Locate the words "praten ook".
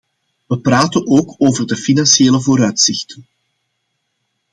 0.59-1.35